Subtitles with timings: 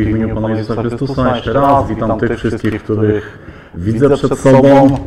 [0.00, 1.34] wszystkich w imieniu Pana Jezusa Chrystusa.
[1.34, 3.38] Jeszcze raz witam tych wszystkich, których
[3.74, 4.98] widzę przed sobą.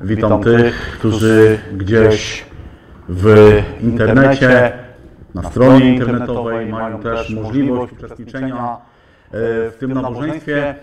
[0.00, 2.46] Witam tych, którzy gdzieś
[3.08, 3.26] w
[3.80, 4.72] internecie,
[5.34, 10.74] na stronie internetowej mają też możliwość uczestniczenia e, w tym nabożeństwie.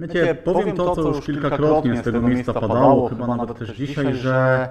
[0.00, 4.68] Wiecie, powiem to, co już kilkakrotnie z tego miejsca padało, chyba nawet też dzisiaj, że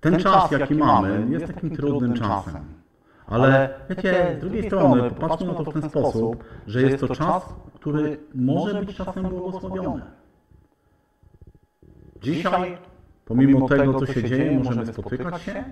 [0.00, 2.75] ten czas, jaki mamy, jest takim trudnym czasem.
[3.26, 7.54] Ale wiecie, z drugiej strony popatrzmy na to w ten sposób, że jest to czas,
[7.74, 10.02] który może być czasem błogosławiony.
[12.22, 12.78] Dzisiaj,
[13.24, 15.64] pomimo tego, co się dzieje, możemy spotykać się,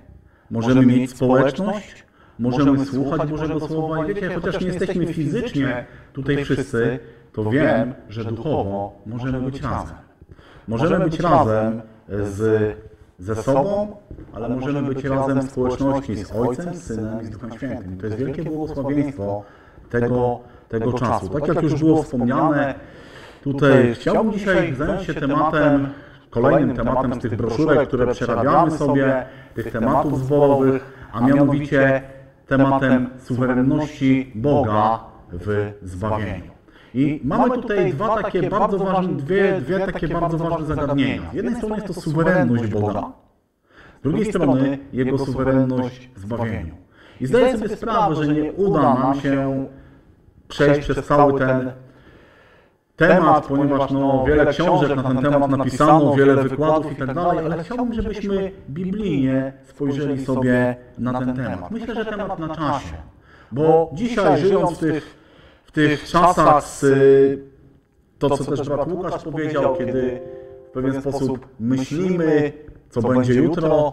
[0.50, 2.04] możemy mieć społeczność,
[2.38, 6.98] możemy słuchać Bożego Słowa i wiecie, chociaż nie jesteśmy fizycznie tutaj wszyscy,
[7.32, 9.96] to wiem, że duchowo możemy być razem.
[10.68, 12.74] Możemy być razem z
[13.18, 13.96] ze sobą,
[14.32, 17.94] ale możemy być razem w społeczności z Ojcem, z Synem i z Duchem Świętym.
[17.94, 19.42] I to jest wielkie błogosławieństwo
[19.90, 21.28] tego, tego czasu.
[21.28, 22.74] Tak jak już było wspomniane,
[23.42, 25.88] tutaj chciałbym dzisiaj zająć się tematem,
[26.30, 32.02] kolejnym tematem z tych broszurek, które przerabiamy sobie, tych tematów zborowych, a mianowicie
[32.46, 35.00] tematem suwerenności Boga
[35.32, 36.53] w zbawieniu.
[36.94, 41.30] I mamy tutaj dwa takie bardzo ważne, dwie, dwie takie bardzo ważne zagadnienia.
[41.30, 43.12] Z jednej strony jest to suwerenność Boga,
[44.00, 46.74] z drugiej strony Jego suwerenność w zbawieniu.
[47.20, 49.66] I zdaję sobie sprawę, że nie uda nam się
[50.48, 51.72] przejść przez cały ten
[52.96, 57.64] temat, ponieważ no, wiele książek na ten temat napisano, wiele wykładów i tak dalej, ale
[57.64, 61.70] chciałbym, żebyśmy biblijnie spojrzeli sobie na ten temat.
[61.70, 62.96] Myślę, że temat na czasie,
[63.52, 65.23] bo dzisiaj żyjąc w tych
[65.74, 66.84] tych czasach, z,
[68.18, 70.20] to co też brat Łukasz powiedział, kiedy
[70.68, 72.52] w pewien sposób myślimy,
[72.90, 73.92] co będzie jutro,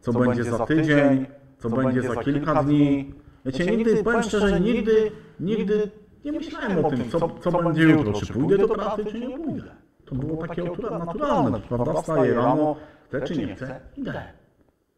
[0.00, 1.26] co będzie za tydzień,
[1.58, 3.14] co będzie za kilka dni.
[3.44, 5.10] Wiecie, nigdy, powiem szczerze, nigdy,
[5.40, 5.90] nigdy
[6.24, 9.74] nie myślałem o tym, co, co będzie jutro, czy pójdę do pracy, czy nie pójdę.
[10.04, 11.92] To było takie naturalne, prawda?
[11.92, 12.76] Wstaję rano,
[13.08, 14.22] chcę czy nie chcę, idę.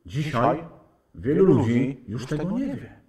[0.06, 0.64] Dzisiaj
[1.14, 3.03] wielu ludzi już tego nie wie.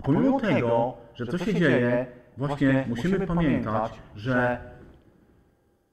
[0.00, 2.06] A pomimo tego, że to się dzieje,
[2.36, 4.60] właśnie musimy pamiętać, że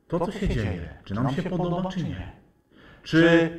[0.08, 2.32] to, co się dzieje, czy nam się podoba, czy nie,
[3.04, 3.50] czy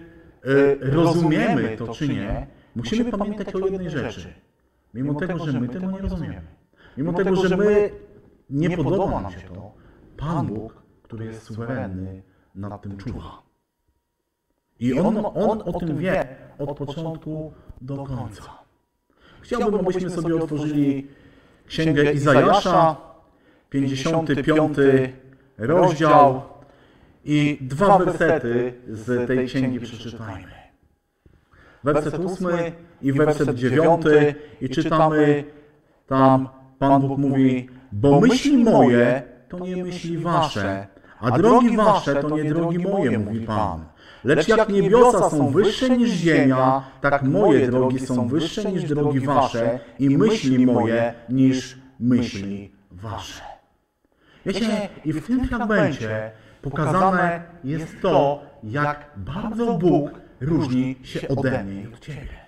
[0.47, 4.35] y, rozumiemy to, czy nie, musimy pamiętać o jednej rzeczy.
[4.95, 6.43] Mimo tego, że my tego nie rozumiemy,
[6.97, 7.91] mimo tego, że my
[8.51, 9.75] nie podoba nam się to,
[10.17, 12.23] Pan Bóg, który jest suwerenny,
[12.55, 13.43] nad tym czuwa.
[14.81, 18.68] I on, on o tym wie od początku do końca.
[19.49, 21.07] Chciałbym, abyśmy sobie otworzyli
[21.67, 22.97] Księgę Izajasza,
[23.71, 24.77] 55
[25.59, 26.43] rozdział
[27.25, 30.53] i dwa wersety z tej księgi przeczytajmy.
[31.85, 32.49] Werset 8
[33.03, 34.03] i werset 9
[34.61, 35.45] i czytamy
[36.07, 36.49] tam,
[36.79, 40.87] Pan Bóg mówi, bo myśli moje to nie myśli wasze,
[41.21, 43.85] a drogi wasze to nie drogi moje, mówi Pan.
[44.29, 49.81] Lecz jak niebiosa są wyższe niż ziemia, tak moje drogi są wyższe niż drogi wasze
[49.99, 53.43] i myśli moje niż myśli wasze.
[54.47, 56.31] Wiecie, i w tym fragmencie
[56.63, 62.39] pokazane jest to, jak bardzo Bóg różni się ode mnie i od Ciebie.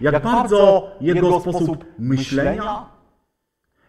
[0.00, 2.86] Jak bardzo Jego sposób myślenia,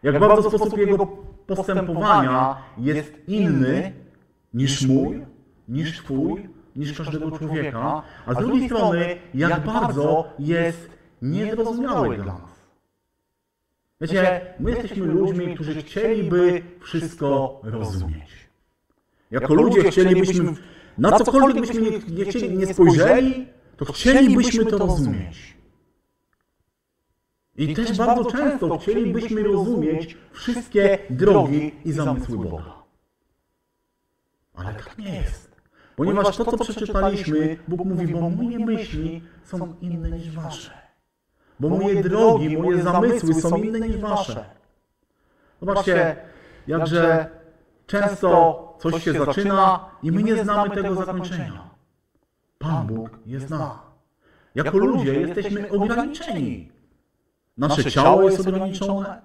[0.04, 1.08] jak bardzo sposób Jego
[1.48, 3.94] postępowania jest inny
[4.54, 5.26] niż mój,
[5.68, 10.90] niż Twój, niż każdego człowieka, a z drugiej strony, jak bardzo jest
[11.22, 12.58] niezrozumiały dla nas.
[14.02, 18.48] Wiecie, my jesteśmy ludźmi, którzy chcieliby wszystko rozumieć.
[19.32, 20.54] Jako ludzie chcielibyśmy,
[20.98, 25.58] na cokolwiek byśmy nie, nie, chcieli, nie spojrzeli, to chcielibyśmy to rozumieć.
[27.58, 32.84] I też bardzo często chcielibyśmy rozumieć wszystkie drogi i zamysły Boga.
[34.54, 35.47] Ale tak nie jest.
[35.98, 40.72] Ponieważ to, co przeczytaliśmy, Bóg mówi, bo moje myśli są inne niż wasze.
[41.60, 44.46] Bo moje drogi, moje zamysły są inne niż wasze.
[45.60, 46.16] Zobaczcie,
[46.68, 47.30] jakże
[47.88, 48.30] często
[48.80, 51.70] coś się zaczyna i my nie znamy tego zakończenia.
[52.58, 53.80] Pan Bóg je zna.
[54.56, 56.72] Jako ludzie jesteśmy ograniczeni.
[57.58, 59.22] Nasze ciało jest ograniczone.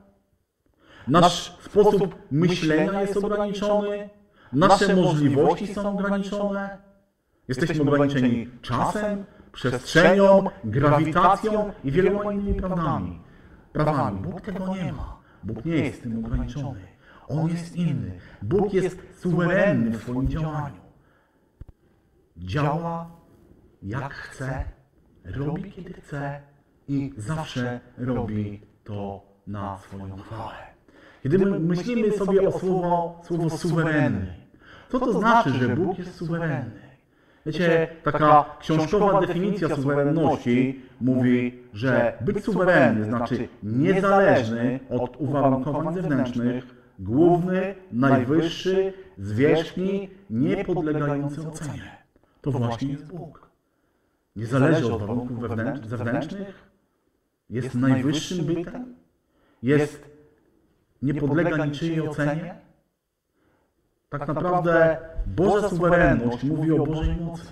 [1.09, 4.11] Nasz sposób myślenia jest ograniczony.
[4.53, 6.79] Nasze możliwości są ograniczone.
[7.49, 13.21] Jesteśmy ograniczeni czasem, przestrzenią, grawitacją i wieloma innymi prawdami.
[13.73, 14.21] Prawami.
[14.21, 15.19] Bóg tego nie ma.
[15.43, 16.81] Bóg nie jest tym ograniczony.
[17.29, 18.19] On jest inny.
[18.43, 20.83] Bóg jest suwerenny w swoim działaniu.
[22.37, 23.11] Działa
[23.83, 24.65] jak chce,
[25.25, 26.41] robi kiedy chce
[26.89, 30.55] i zawsze robi to na swoją chwałę.
[31.23, 34.42] Kiedy my myślimy sobie o słowo, słowo suwerenny,
[34.93, 36.71] co to znaczy, że Bóg jest suwerenny?
[37.47, 46.65] Wiecie, taka książkowa definicja suwerenności mówi, że być suwerenny znaczy niezależny od uwarunkowań zewnętrznych,
[46.99, 51.97] główny, najwyższy, zwierzchni, niepodlegający ocenie.
[52.41, 53.51] To właśnie jest Bóg.
[54.37, 55.39] Nie zależy od warunków
[55.89, 56.73] zewnętrznych,
[57.51, 58.95] jest najwyższym bytem,
[59.63, 60.11] jest
[61.03, 62.62] nie podlega niczyjej ocenie.
[64.13, 67.43] Tak naprawdę Boża suwerenność mówi o Bożej mocy.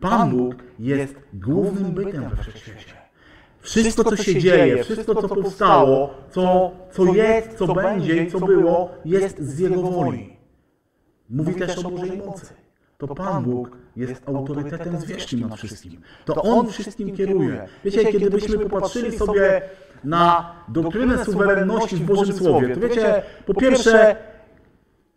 [0.00, 2.94] Pan Bóg jest głównym bytem we wszechświecie.
[3.60, 8.90] Wszystko, co się dzieje, wszystko, co powstało, co, co jest, co będzie i co było,
[9.04, 10.36] jest z Jego woli.
[11.30, 12.54] Mówi też o Bożej mocy.
[12.98, 16.00] To Pan Bóg jest autorytetem zwierzchnim nad wszystkim.
[16.24, 17.68] To On wszystkim kieruje.
[17.84, 19.62] Wiecie, kiedy byśmy popatrzyli sobie
[20.04, 24.16] na doktrynę suwerenności w Bożym Słowie, to wiecie, po pierwsze,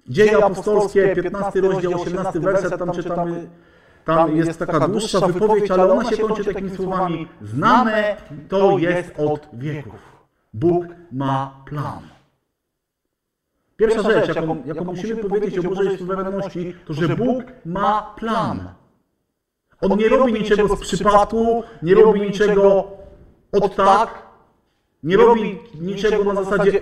[0.08, 3.50] Dzieje apostolskie, 15 rozdział, 18 werset, tam czytamy,
[4.06, 8.18] tam jest taka dłuższa wypowiedź, ale ona się kończy takimi słowami, znane
[8.50, 10.00] to jest od wieków.
[10.54, 12.00] Bóg ma plan.
[13.78, 18.70] Pierwsza rzecz, jaką, jaką musimy powiedzieć o Bożej suwerenności, to że Bóg ma plan.
[19.82, 22.88] On nie robi niczego z przypadku, nie robi niczego
[23.52, 24.10] od tak,
[25.04, 26.82] nie robi niczego na zasadzie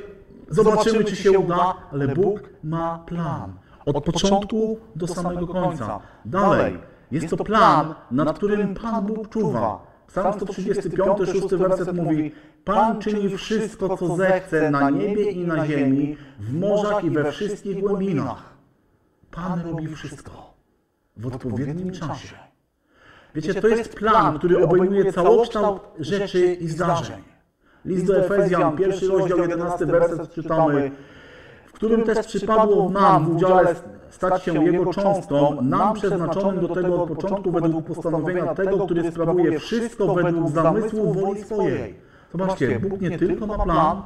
[0.53, 3.53] zobaczymy, czy się uda, ale Bóg ma plan.
[3.85, 5.99] Od początku do samego końca.
[6.25, 6.77] Dalej,
[7.11, 9.93] jest to plan, nad którym Pan Bóg czuwa.
[10.07, 12.31] Psalm 135, 6 werset mówi
[12.65, 17.79] Pan czyni wszystko, co zechce na niebie i na ziemi, w morzach i we wszystkich
[17.79, 18.53] głębinach.
[19.31, 20.53] Pan robi wszystko
[21.17, 22.35] w odpowiednim czasie.
[23.35, 27.32] Wiecie, to jest plan, który obejmuje całokształt rzeczy i zdarzeń.
[27.85, 30.91] List do Efezjan, pierwszy rozdział, jedenasty werset czytamy,
[31.65, 33.75] w którym też przypadło nam w udziale
[34.09, 39.59] stać się Jego cząstką, nam przeznaczonym do tego od początku według postanowienia tego, który sprawuje
[39.59, 41.95] wszystko według zamysłu woli swojej.
[42.31, 44.01] Zobaczcie, Bóg nie tylko ma plan,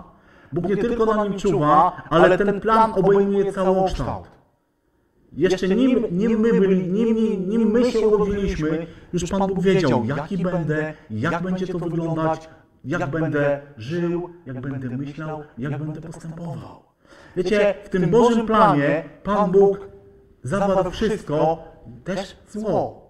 [0.51, 4.27] Bóg nie tylko na nim czuwa, ale ten plan obejmuje całokształt.
[5.33, 10.37] Jeszcze nim, nim, my byli, nim, nim my się urodziliśmy, już Pan Bóg wiedział, jaki
[10.37, 12.49] będę, jak będzie to wyglądać,
[12.87, 16.83] jak będę żył, jak będę myślał, jak będę postępował.
[17.35, 19.79] Wiecie, w tym Bożym planie Pan Bóg
[20.43, 21.63] zawarł wszystko,
[22.03, 23.07] też zło.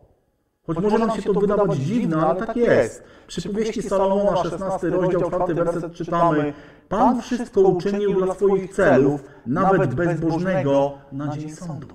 [0.68, 3.04] Choć może nam się to wydawać dziwne, ale tak jest.
[3.28, 6.54] Przy powieści Salomona, 16 rozdział, 4 werset czytamy
[6.90, 11.88] Pan wszystko uczynił dla swoich celów, nawet bezbożnego na dzień sądu.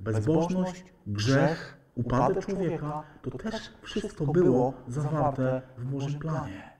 [0.00, 6.73] Bezbożność, grzech, upadek człowieka, to też wszystko było zawarte w Bożym planie.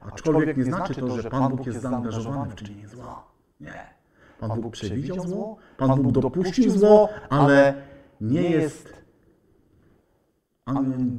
[0.00, 3.24] Aczkolwiek nie znaczy to, że Pan Bóg jest zaangażowany w czynienie zła.
[3.60, 3.96] Nie.
[4.40, 7.74] Pan Bóg przewidział zło, Pan Bóg dopuścił zło, ale
[8.20, 9.02] nie jest,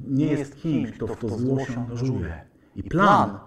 [0.08, 2.42] nie jest kimś, kto w to zło się angażuje.
[2.76, 3.40] I plan,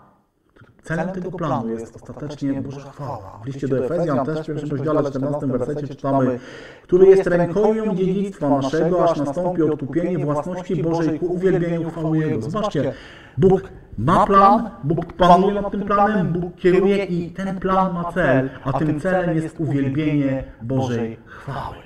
[0.83, 3.41] celem tego planu jest ostatecznie Boża chwała.
[3.43, 6.39] W liście do Efezjan też w pierwszym rozdziale 14 wersecie czytamy,
[6.83, 12.51] który jest rękojmią dziedzictwa naszego, aż nastąpi odkupienie własności Bożej ku uwielbieniu chwały Jego.
[12.51, 12.93] Zobaczcie,
[13.39, 13.63] Bóg
[14.01, 18.73] ma plan, Bóg panuje nad tym planem, Bóg kieruje i ten plan ma cel, a
[18.73, 21.77] tym celem jest uwielbienie Bożej chwały.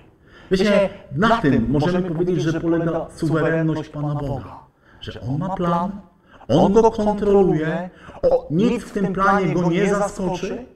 [0.50, 4.58] Wiecie, na tym możemy powiedzieć, że polega suwerenność Pana Boga.
[5.00, 5.90] Że On ma plan,
[6.48, 7.90] On go kontroluje,
[8.22, 10.66] o, nic w tym planie go nie zaskoczy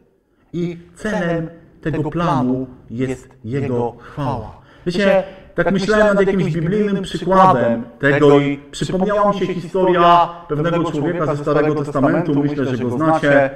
[0.52, 1.48] i celem
[1.80, 4.60] tego planu jest Jego chwała.
[4.86, 5.24] Wiecie,
[5.58, 11.34] tak, tak myślałem nad jakimś biblijnym przykładem tego i przypomniała mi się historia pewnego człowieka
[11.34, 13.50] ze Starego Testamentu, myślę, że go znacie,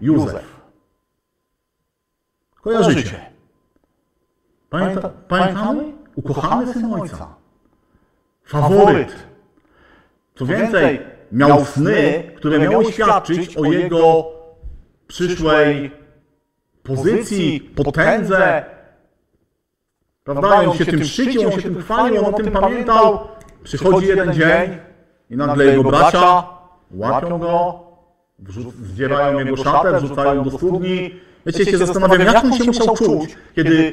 [0.00, 0.62] Józef.
[2.60, 3.20] Kojarzycie?
[4.70, 5.92] Pamięta, pamiętamy?
[6.14, 7.34] Ukochany syn ojca.
[8.44, 9.14] Faworyt.
[10.34, 11.00] Co więcej,
[11.32, 14.24] miał sny, które miały świadczyć o jego
[15.06, 15.90] przyszłej
[16.82, 18.64] pozycji, potędze,
[20.24, 20.48] Prawda?
[20.48, 23.18] On się tym szczycił, on się tym chwalił, on o tym pamiętał.
[23.64, 24.78] Przychodzi jeden dzień
[25.30, 26.44] i nagle jego bracia
[26.90, 27.80] łapią go,
[28.82, 31.14] zdzierają jego szatę, wrzucają do studni.
[31.46, 33.92] Wiecie, się zastanawiam, jak on się musiał czuć, kiedy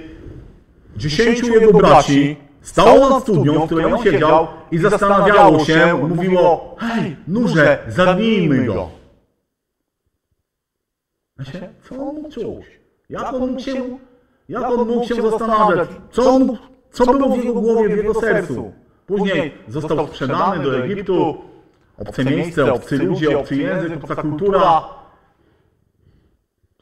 [0.98, 7.16] dziesięciu jego braci stało nad studnią, w której on siedział i zastanawiało się, mówiło, hej,
[7.28, 8.90] nurze, zabijmy go.
[11.40, 12.66] Wiecie, co on czuć?
[13.10, 13.98] Jak on mógł się
[14.50, 16.58] jak on mógł się zastanawiać, co, on,
[16.91, 18.74] co było w jego głowie, w jego sercu?
[19.08, 21.38] Później został sprzedany do Egiptu,
[21.98, 24.84] obce miejsce, obcy ludzie, obcy język, obca kultura.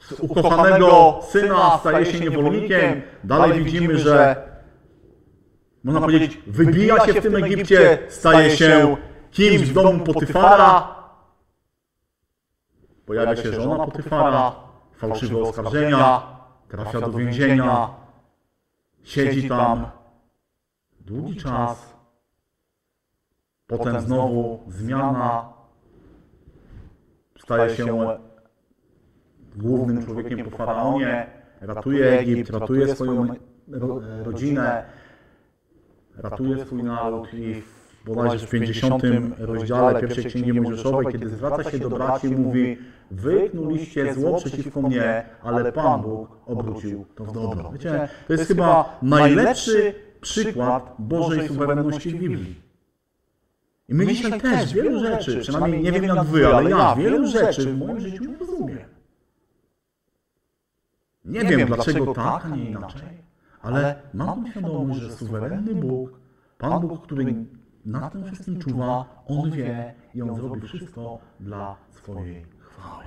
[0.02, 3.02] z ukochanego syna staje się niewolnikiem.
[3.24, 4.36] Dalej widzimy, że
[5.84, 8.98] można powiedzieć, wybija się w tym Egipcie, staje się
[9.32, 10.96] kimś w domu Potyfara.
[13.06, 14.56] Pojawia się żona Potyfara,
[14.98, 16.37] fałszywe oskarżenia,
[16.68, 17.90] trafia do więzienia,
[19.04, 19.86] siedzi tam
[21.02, 21.94] długi czas,
[23.68, 25.54] potem znowu zmiana,
[27.40, 28.18] staje się
[29.56, 31.28] głównym człowiekiem po faraonie,
[31.62, 33.28] ratuje Egipt, ratuje swoją
[33.68, 34.86] ro- rodzinę,
[36.16, 37.77] ratuje swój naród i w
[38.08, 39.04] bodajże w 50
[39.38, 42.78] rozdziale pierwszej Księgi Mojżeszowej, kiedy zwraca się do braci, mówi
[43.12, 47.72] Wy knuliście zło przeciwko mnie, ale Pan Bóg obrócił to w dobro.
[47.72, 52.62] Wiecie, to jest chyba najlepszy przykład Bożej suwerenności w Biblii.
[53.90, 57.74] I my dzisiaj też wielu rzeczy, przynajmniej nie wiem jak wy, ale ja wielu rzeczy
[57.74, 58.78] w moim życiu nie rozumiem.
[61.26, 63.24] Nie wiem dlaczego tak, a nie inaczej,
[63.62, 66.20] ale mam świadomość, że suwerenny Bóg,
[66.58, 67.36] Pan Bóg, który
[67.88, 73.06] nad tym wszystkim czuwa, On wie i On zrobi wszystko dla swojej chwały.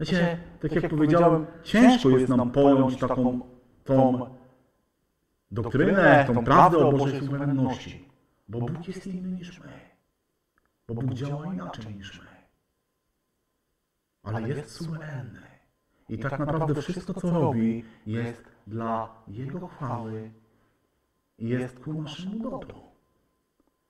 [0.00, 3.40] Wiecie, tak jak powiedziałem, ciężko jest nam pojąć taką
[3.84, 4.26] tą
[5.50, 8.08] doktrynę, tą prawdę o Bożej suwerenności,
[8.48, 9.72] bo Bóg jest inny niż my,
[10.88, 12.28] bo Bóg działa inaczej niż my,
[14.22, 15.40] ale jest suwerenny.
[16.08, 20.30] I tak naprawdę wszystko, co robi, jest dla Jego chwały.
[21.38, 22.87] i jest ku naszemu dobru.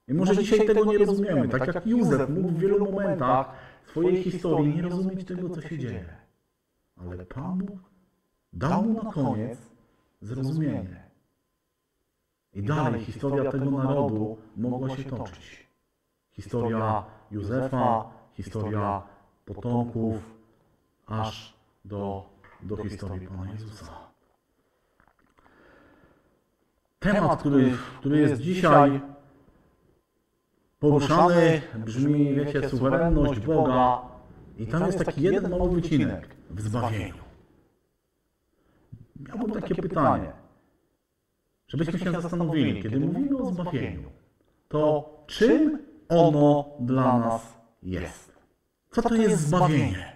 [0.08, 3.52] I może dzisiaj tego nie rozumiemy, tak jak Józef mógł w wielu momentach
[3.86, 6.16] swojej historii nie rozumieć tego, co się dzieje.
[6.96, 7.78] Ale Pan Bóg
[8.52, 9.58] dał mu na koniec
[10.20, 11.08] zrozumienie.
[12.54, 15.68] I dalej historia tego narodu mogła się toczyć.
[16.30, 19.02] Historia Józefa, historia
[19.44, 20.16] potomków,
[21.06, 22.28] aż do,
[22.62, 23.92] do historii Pana Jezusa.
[26.98, 29.00] Temat, który, który jest dzisiaj
[30.78, 34.02] poruszany, brzmi, wiecie, suwerenność Boga
[34.58, 37.14] i tam jest taki jeden mały wycinek w zbawieniu.
[39.28, 40.32] Miałbym takie pytanie,
[41.68, 44.11] żebyśmy się zastanowili, kiedy mówimy o zbawieniu,
[44.68, 48.32] to czym ono dla nas jest?
[48.90, 50.12] Co to jest zbawienie?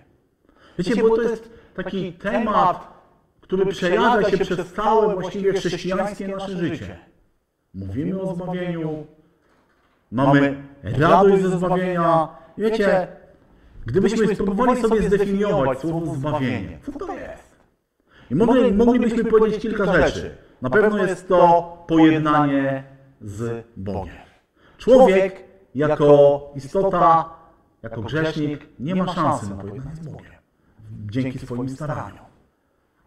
[0.79, 2.93] Wiecie, bo to jest taki temat,
[3.41, 6.99] który przejawia się przez całe właściwie chrześcijańskie nasze życie.
[7.75, 9.07] Mówimy o zbawieniu,
[10.13, 12.29] mamy radość ze zbawienia.
[12.59, 13.07] Wiecie,
[13.87, 17.53] gdybyśmy spróbowali sobie zdefiniować słowo zbawienie, co to jest?
[18.31, 20.37] I mogli, moglibyśmy powiedzieć kilka rzeczy.
[20.63, 22.85] Na pewno jest to pojednanie
[23.21, 24.15] z Bogiem.
[24.79, 27.31] Człowiek jako istota,
[27.83, 30.33] jako grzesznik nie ma szansy na pojednanie z Bogiem
[31.07, 32.25] dzięki swoim staraniom.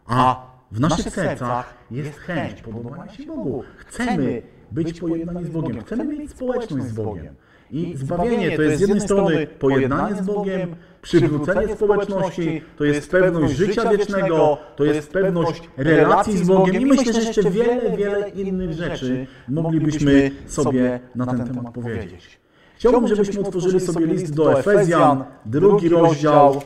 [0.07, 3.63] A w naszych sercach jest chęć podobania się Bogu.
[3.77, 4.41] Chcemy
[4.71, 7.35] być pojednani z Bogiem, chcemy mieć społeczność z Bogiem.
[7.71, 13.55] I zbawienie to jest z jednej strony pojednanie z Bogiem, przywrócenie społeczności, to jest pewność
[13.55, 18.73] życia wiecznego, to jest pewność relacji z Bogiem i myślę, że jeszcze wiele, wiele innych
[18.73, 22.39] rzeczy moglibyśmy sobie na ten temat powiedzieć.
[22.75, 26.61] Chciałbym, żebyśmy otworzyli sobie list do Efezjan, drugi rozdział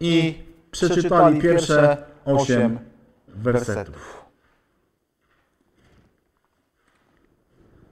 [0.00, 0.34] i
[0.70, 2.78] przeczytali pierwsze osiem
[3.28, 4.17] wersetów.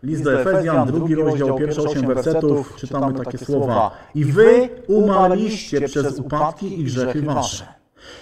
[0.07, 3.91] List do Efezjan, drugi rozdział, pierwsze osiem wersetów, czytamy takie słowa.
[4.15, 7.67] I wy umarliście przez upadki i grzechy wasze,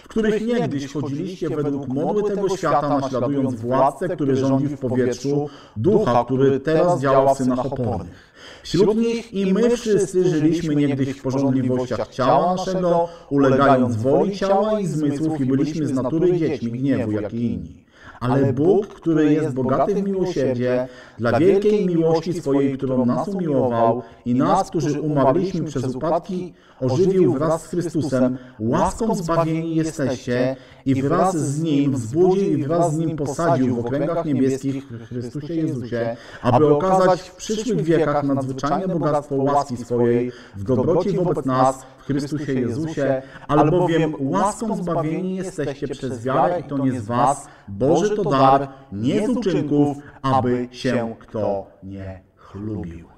[0.05, 6.25] w których niegdyś chodziliście według modły tego świata, naśladując władcę, który rządzi w powietrzu, ducha,
[6.25, 8.35] który teraz działa w synach opornych.
[8.63, 14.87] Wśród nich i my wszyscy żyliśmy niegdyś w porządliwościach ciała naszego, ulegając woli ciała i
[14.87, 17.84] zmysłów i byliśmy z natury dziećmi gniewu, jak i inni.
[18.25, 20.89] Ale Bóg, który jest bogaty w miłosierdzie,
[21.19, 27.63] dla wielkiej miłości swojej, którą nas umiłował i nas, którzy umarliśmy przez upadki, ożywił wraz
[27.63, 33.77] z Chrystusem, łaską zbawieni jesteście i wraz z Nim wzbudził i wraz z Nim posadził
[33.77, 40.33] w okręgach niebieskich w Chrystusie Jezusie, aby okazać w przyszłych wiekach nadzwyczajne bogactwo łaski swojej
[40.57, 46.79] w dobroci wobec nas w Chrystusie Jezusie, albowiem łaską zbawieni jesteście przez wiarę i to
[46.79, 53.09] nie z was, Boży to dar, nie z uczynków, aby się kto nie chlubił.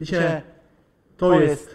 [0.00, 0.42] Wiecie,
[1.16, 1.74] to jest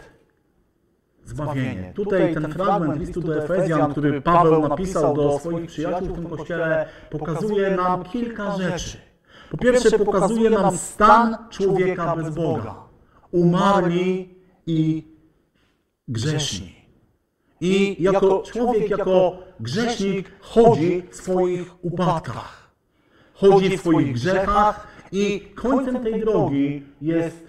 [1.26, 1.92] zbawienie.
[1.96, 6.88] Tutaj ten fragment listu do Efezjan, który Paweł napisał do swoich przyjaciół w tym kościele,
[7.10, 8.98] pokazuje nam kilka rzeczy.
[9.52, 12.76] Po pierwsze, pokazuje nam stan człowieka bez Boga.
[13.32, 15.08] Umarli i
[16.08, 16.76] grzeszni.
[17.62, 22.72] I jako człowiek, jako grzesznik chodzi w swoich upadkach.
[23.34, 27.48] Chodzi w swoich grzechach i końcem tej drogi jest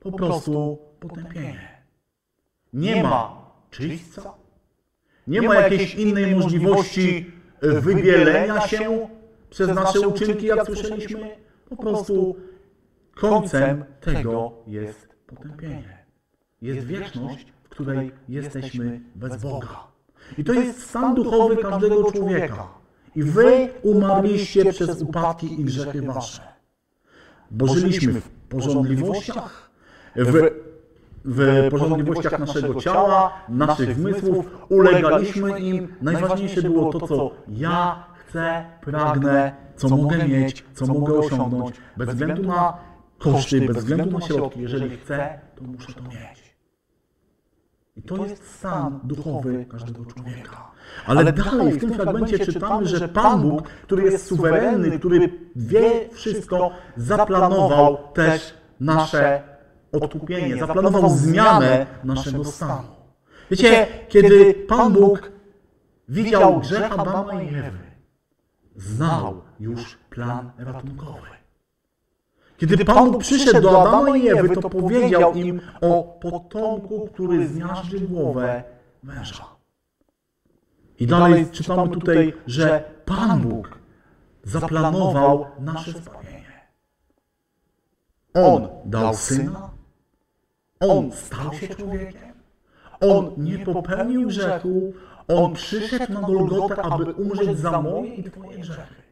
[0.00, 1.82] po prostu potępienie.
[2.72, 4.34] Nie ma czyśćca,
[5.26, 9.08] nie ma jakiejś innej możliwości wybielenia się
[9.50, 11.36] przez nasze uczynki, jak słyszeliśmy.
[11.68, 12.36] Po prostu
[13.14, 16.06] końcem tego jest potępienie.
[16.62, 19.68] Jest wieczność, której jesteśmy bez Boga.
[20.38, 22.68] I to jest stan duchowy każdego człowieka.
[23.16, 26.42] I wy umarliście przez upadki i grzechy wasze.
[27.50, 29.70] Bo żyliśmy w porządliwościach,
[30.16, 30.50] w,
[31.24, 35.94] w porządliwościach naszego ciała, naszych zmysłów, ulegaliśmy im.
[36.02, 42.42] Najważniejsze było to, co ja chcę, pragnę, co mogę mieć, co mogę osiągnąć, bez względu
[42.42, 42.76] na
[43.18, 44.60] koszty, bez względu na środki.
[44.60, 46.45] Jeżeli chcę, to muszę to mieć.
[47.96, 50.72] I to jest stan duchowy każdego człowieka.
[51.06, 56.70] Ale dalej w tym fragmencie czytamy, że Pan Bóg, który jest suwerenny, który wie wszystko,
[56.96, 59.42] zaplanował też nasze
[59.92, 62.88] odkupienie, zaplanował zmianę naszego stanu.
[63.50, 65.32] Wiecie, kiedy Pan Bóg
[66.08, 67.78] widział grzech Adama i Ewy,
[68.76, 71.28] znał już plan ratunkowy.
[72.56, 78.00] Kiedy Pan Bóg przyszedł do Adama i Ewy, to powiedział im o potomku, który zmiażdży
[78.00, 78.64] głowę
[79.02, 79.44] węża.
[80.98, 83.78] I dalej czytamy tutaj, że Pan Bóg
[84.44, 86.66] zaplanował nasze zbawienie.
[88.34, 89.70] On dał Syna,
[90.80, 92.34] On stał się człowiekiem,
[93.00, 94.92] On nie popełnił grzechu,
[95.28, 99.05] On przyszedł na Golgotę, aby umrzeć za moje i Twoje grzechy.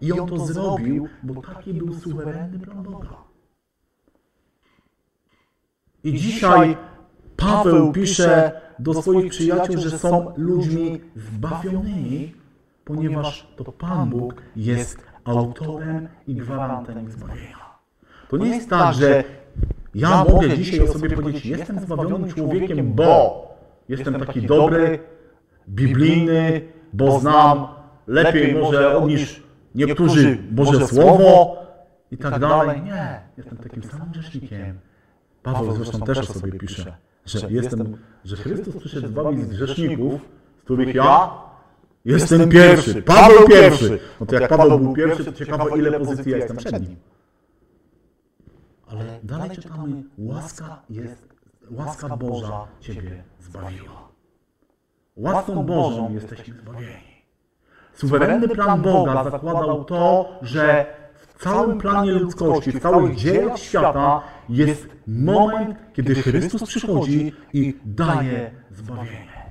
[0.00, 3.16] I On to zrobił, bo taki był suwerenny plan Boga.
[6.04, 6.76] I dzisiaj
[7.36, 12.32] Paweł pisze do swoich przyjaciół, że są ludźmi zbawionymi,
[12.84, 17.70] ponieważ to Pan Bóg jest autorem i gwarantem ich zbawienia.
[18.28, 19.24] To nie jest tak, że
[19.94, 23.44] ja mogę dzisiaj o sobie powiedzieć, jestem zbawionym człowiekiem, bo
[23.88, 24.98] jestem taki dobry,
[25.68, 26.60] biblijny,
[26.92, 27.66] bo znam
[28.06, 29.42] lepiej może niż
[29.74, 31.56] niektórzy Boże Słowo
[32.10, 32.82] i tak dalej.
[32.82, 34.78] Nie, jestem takim samym grzesznikiem.
[35.42, 40.20] Paweł zresztą też o sobie pisze, że jestem, że Chrystus przyszedł zbawić z grzeszników,
[40.60, 41.30] z których ja
[42.04, 43.02] jestem pierwszy.
[43.02, 43.98] Paweł pierwszy.
[44.20, 46.96] No to jak Paweł był pierwszy, to ciekawe ile pozycji ja jestem przed nim.
[48.86, 51.28] Ale dalej czytamy, łaska jest,
[51.70, 54.08] łaska Boża Ciebie zbawiła.
[55.16, 57.09] Łaską Bożą jesteśmy zbawieni.
[58.00, 64.88] Suwerenny plan Boga zakładał to, że w całym planie ludzkości, w całych dziejach świata jest
[65.06, 69.50] moment, kiedy Chrystus przychodzi i daje zbawienie.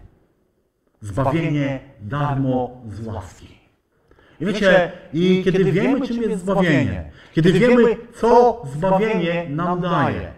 [1.01, 3.47] Zbawienie darmo z łaski.
[4.39, 7.83] I wiecie, i kiedy wiemy, czym jest zbawienie, kiedy wiemy,
[8.15, 10.31] co zbawienie nam daje,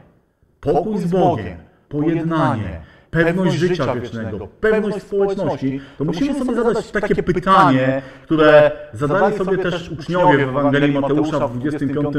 [0.62, 1.58] pokój z Bogiem,
[1.89, 9.58] pojednanie, pewność życia wiecznego, pewność społeczności, to musimy sobie zadać takie pytanie, które zadali sobie
[9.58, 12.17] też uczniowie w Ewangelii Mateusza w 25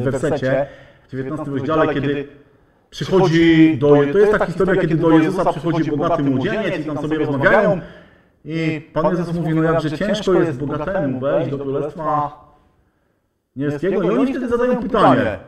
[0.00, 0.66] wersecie,
[1.08, 2.28] w 19 rozdziale, kiedy
[2.90, 3.88] przychodzi do...
[4.12, 7.80] To jest taka historia, kiedy do Jezusa przychodzi bogaty młodzieniec i tam sobie rozmawiają.
[8.44, 12.40] i Pan Jezus mówi, no jakże ciężko jest bogatemu wejść do Królestwa
[13.56, 15.38] Niebieskiego i oni wtedy zadają pytanie,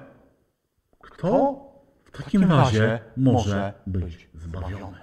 [1.00, 1.69] kto
[2.12, 4.99] w takim razie może być zbawiony.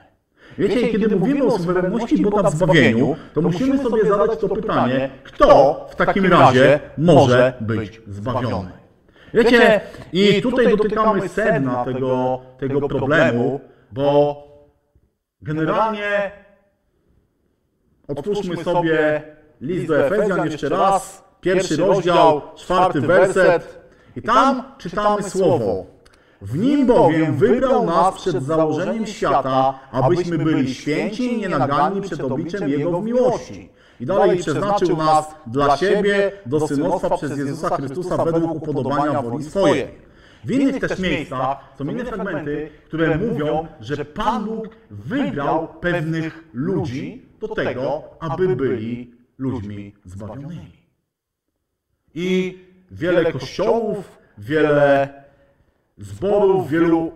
[0.58, 5.86] Wiecie, kiedy mówimy o suwerenności Boga w zbawieniu, to musimy sobie zadać to pytanie, kto
[5.92, 8.70] w takim razie może być zbawiony.
[9.34, 9.82] Wiecie,
[10.14, 13.60] i tutaj dotykamy sedna tego, tego problemu,
[13.92, 14.44] bo
[15.42, 16.32] generalnie
[18.08, 19.24] otwórzmy sobie
[19.62, 23.80] list do Efezjan jeszcze raz, pierwszy rozdział, czwarty werset
[24.16, 25.86] i tam czytamy słowo.
[26.42, 32.70] W nim bowiem wybrał nas przed założeniem świata, abyśmy byli święci i nienaganni przed obliczem
[32.70, 33.70] Jego w miłości.
[34.00, 40.08] I dalej przeznaczył nas dla siebie do synostwa przez Jezusa Chrystusa według upodobania woli swojej.
[40.44, 47.26] W innych też miejscach są inne fragmenty, które mówią, że Pan Bóg wybrał pewnych ludzi
[47.40, 50.72] do tego, aby byli ludźmi zbawionymi.
[52.16, 52.60] I
[52.92, 55.10] wiele kościołów, wiele
[55.98, 57.12] zborów, wielu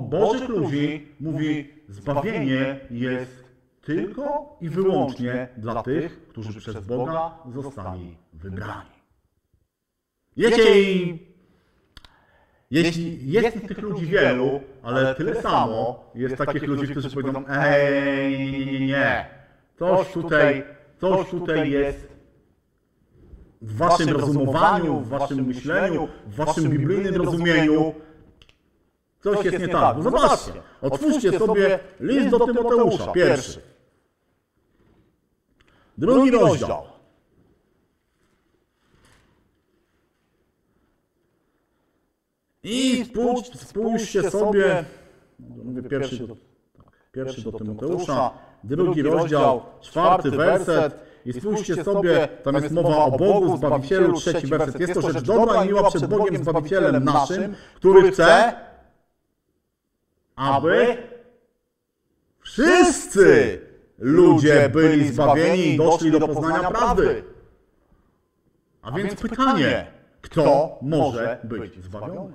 [0.00, 3.44] bożych ludzi mówi, zbawienie jest
[3.80, 8.90] tylko i wyłącznie dla tych, którzy przez Boga zostali wybrani.
[10.36, 11.18] Wiecie, i
[12.70, 18.50] jeśli jest tych ludzi wielu, ale tyle samo jest takich ludzi, którzy powiedzą, ej, nie,
[18.50, 19.26] nie, nie, nie.
[19.78, 20.64] Coś tutaj,
[21.00, 22.15] coś tutaj jest
[23.66, 27.94] w waszym rozumowaniu, w waszym myśleniu, w waszym biblijnym rozumieniu.
[29.20, 29.96] Coś jest nie tak.
[29.96, 33.60] Bo zobaczcie, otwórzcie sobie list do Tymoteusza, pierwszy.
[35.98, 36.82] Drugi rozdział.
[42.62, 44.84] I spójrz, spójrzcie sobie,
[45.38, 46.36] mówię pierwszy do,
[46.76, 48.30] tak, pierwszy do Tymoteusza,
[48.64, 51.05] drugi rozdział, czwarty werset.
[51.26, 54.80] I spójrzcie sobie, tam jest mowa o Bogu, Zbawicielu, trzeci werset.
[54.80, 58.52] Jest to rzecz dobra i miła przed Bogiem, Zbawicielem naszym, który chce,
[60.36, 60.96] aby
[62.40, 63.60] wszyscy
[63.98, 67.24] ludzie byli zbawieni i doszli do poznania prawdy.
[68.82, 69.86] A więc pytanie,
[70.20, 72.32] kto może być zbawiony?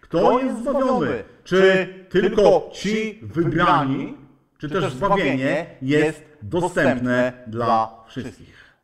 [0.00, 1.24] Kto jest zbawiony?
[1.44, 4.16] Czy tylko ci wybrani,
[4.60, 8.74] czy też zbawienie jest dostępne dla wszystkich?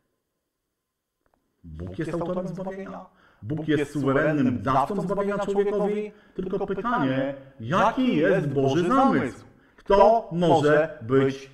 [1.65, 3.07] Bóg jest autorem zbawienia.
[3.43, 6.13] Bóg jest suwerennym dawcą zbawienia człowiekowi.
[6.35, 9.45] Tylko pytanie, jaki jest Boży zamysł?
[9.77, 11.51] Kto może być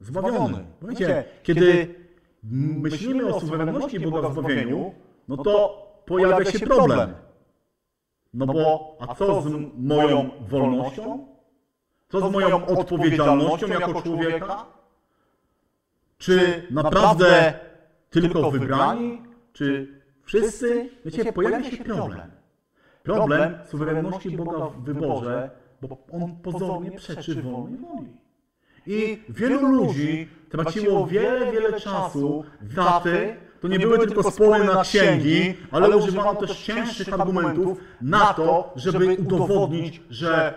[0.00, 0.64] zbawiony?
[0.82, 1.94] Wiecie, kiedy
[2.82, 4.94] myślimy o suwerenności Boga w zbawieniu,
[5.28, 7.14] no to pojawia się problem.
[8.34, 11.37] No bo, a co z moją wolnością?
[12.08, 14.66] Co z moją odpowiedzialnością jako człowieka?
[16.18, 17.54] Czy naprawdę
[18.10, 19.22] tylko wybrani?
[19.52, 19.88] Czy
[20.24, 20.90] wszyscy?
[21.04, 22.30] Wiecie, pojawia się problem.
[23.02, 25.50] Problem suwerenności Boga w wyborze,
[25.82, 28.16] bo on pozornie przeczy wolnej woli.
[28.86, 35.54] I wielu ludzi traciło wiele, wiele czasu, daty, to nie były tylko spory na księgi,
[35.70, 40.54] ale używano też cięższych argumentów na to, żeby udowodnić, że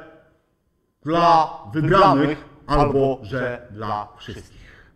[1.02, 4.92] dla wybranych albo że dla wszystkich.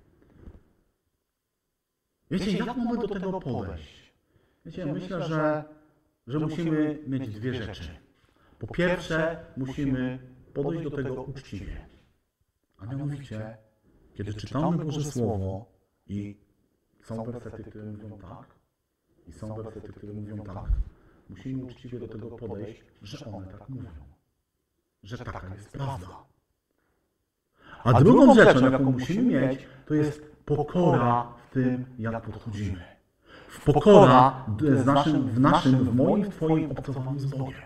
[2.32, 4.14] Wiecie, jak mamy do tego podejść?
[4.66, 5.64] Wiecie, myślę, że,
[6.28, 7.90] że musimy mieć dwie rzeczy.
[8.60, 10.20] Po pierwsze, musimy
[10.54, 11.86] podejść do tego uczciwie.
[12.78, 13.58] A mianowicie,
[14.14, 15.66] kiedy czytamy Boże Słowo
[16.08, 16.38] i
[17.04, 18.56] są wersety, które mówią tak
[19.28, 20.70] i są wersety, które mówią tak,
[21.30, 23.90] musimy uczciwie do tego podejść, że one tak mówią.
[25.06, 26.08] Że taka jest prawda.
[27.84, 32.86] A drugą rzeczą, jaką musimy mieć, to jest pokora w tym, jak podchodzimy.
[33.48, 37.62] W pokora z naszym, w naszym, w moim, w Twoim obcowaniu z Bogiem.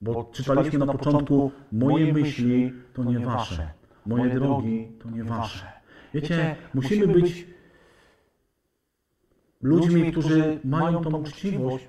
[0.00, 3.70] Bo czytaliśmy na początku, moje myśli to nie Wasze,
[4.06, 5.72] moje drogi to nie Wasze.
[6.14, 7.46] Wiecie, musimy być
[9.62, 11.88] ludźmi, którzy mają tą uczciwość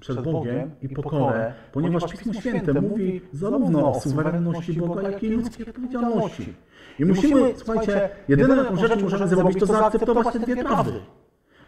[0.00, 5.68] przed Bogiem i pokorę, ponieważ Pismo Święte mówi zarówno o suwerenności Boga, jak i ludzkiej
[5.68, 6.54] odpowiedzialności.
[6.98, 10.92] I musimy, słuchajcie, jedyną jaką rzecz możemy zrobić, to zaakceptować te dwie prawdy.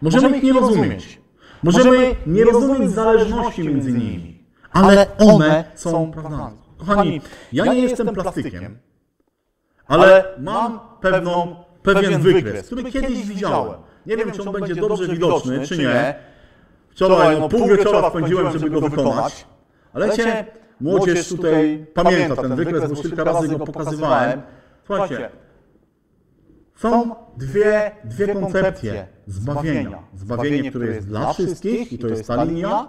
[0.02, 1.20] Możemy ich nie rozumieć.
[1.62, 6.56] Możemy nie rozumieć zależności między nimi, ale one są prawdami.
[6.78, 7.20] Kochani,
[7.52, 8.78] ja nie jestem plastykiem,
[9.86, 13.80] ale mam pewną, pewien wykres, który kiedyś widziałem.
[14.06, 16.29] Nie wiem, czy on będzie dobrze widoczny, czy nie.
[16.90, 19.46] Wczoraj, no pół wieczora spędziłem, żeby go wykonać.
[19.92, 20.44] Ale cię,
[20.80, 24.42] młodzież tutaj pamięta ten wykres, bo kilka razy go pokazywałem.
[24.86, 25.30] Słuchajcie,
[26.76, 29.98] są dwie, dwie koncepcje zbawienia.
[30.14, 32.88] Zbawienie, które jest dla wszystkich, i to jest ta linia,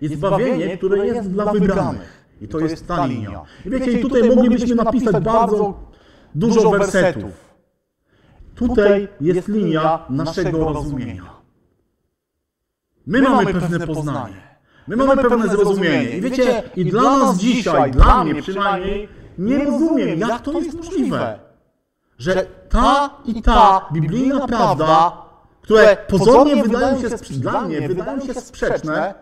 [0.00, 3.42] i zbawienie, które jest dla wybranych, i to jest ta linia.
[3.66, 5.74] I wiecie, i tutaj moglibyśmy napisać bardzo
[6.34, 7.54] dużo wersetów.
[8.54, 11.43] Tutaj jest linia naszego rozumienia.
[13.06, 14.54] My mamy pewne poznanie.
[14.88, 16.10] My mamy pewne zrozumienie.
[16.10, 21.38] I wiecie, i dla nas dzisiaj, dla mnie przynajmniej, nie rozumiem, jak to jest możliwe,
[22.18, 25.24] że ta i ta biblijna prawda,
[25.62, 29.14] które pozornie wydają się, dla mnie wydają się sprzeczne,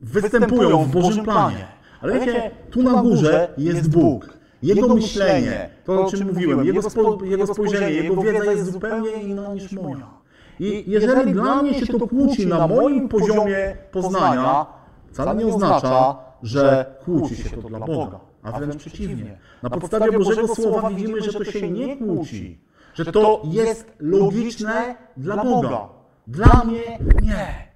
[0.00, 1.66] występują w Bożym planie.
[2.00, 4.28] Ale wiecie, tu na górze jest Bóg.
[4.62, 9.54] Jego myślenie, to o czym mówiłem, jego, spo, jego spojrzenie, jego wiedza jest zupełnie inna
[9.54, 10.15] niż moja.
[10.60, 14.66] I jeżeli dla mnie się to kłóci na moim poziomie poznania,
[15.12, 19.38] wcale nie oznacza, że kłóci się to dla Boga, a wręcz przeciwnie.
[19.62, 22.60] Na podstawie Bożego Słowa widzimy, że to się nie kłóci,
[22.94, 25.88] że to jest logiczne dla Boga.
[26.26, 27.66] Dla mnie nie.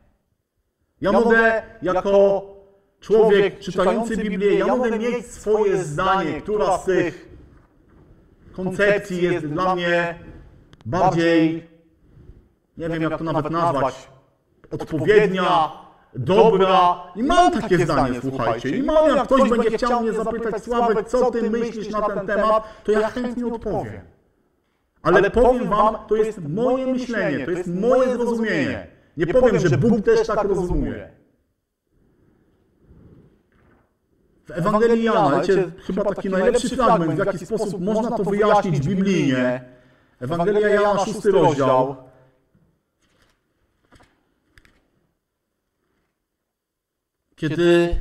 [1.01, 2.43] Ja mogę jako
[3.01, 7.29] człowiek czytający Biblię, ja mogę mieć swoje zdanie, która z tych
[8.53, 10.19] koncepcji jest dla mnie
[10.87, 11.70] bardziej,
[12.77, 14.09] nie wiem jak to nawet nazwać,
[14.71, 15.73] odpowiednia,
[16.15, 17.03] dobra.
[17.17, 18.69] I mam takie zdanie, słuchajcie.
[18.69, 22.65] I mam, jak ktoś będzie chciał mnie zapytać, Sławek, co ty myślisz na ten temat,
[22.85, 24.01] to ja chętnie odpowiem.
[25.03, 28.87] Ale powiem wam, to jest moje myślenie, to jest moje zrozumienie.
[29.17, 31.11] Nie powiem, że Bóg też tak rozumie.
[34.47, 39.65] W Ewangelii Jana, wiecie, chyba taki najlepszy fragment, w jaki sposób można to wyjaśnić biblijnie.
[40.21, 41.97] Ewangelia Jana, szósty rozdział.
[47.41, 47.97] Kiedy,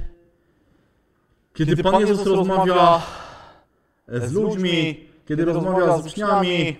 [1.53, 3.01] kiedy Pan Jezus rozmawia
[4.07, 6.77] z ludźmi, kiedy rozmawia z uczniami,